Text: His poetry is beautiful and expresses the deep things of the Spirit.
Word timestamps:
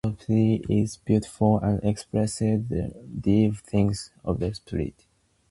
His 0.03 0.15
poetry 0.15 0.63
is 0.77 0.97
beautiful 0.97 1.59
and 1.59 1.79
expresses 1.83 2.67
the 2.67 2.91
deep 3.21 3.57
things 3.57 4.09
of 4.25 4.39
the 4.39 4.51
Spirit. 4.51 5.05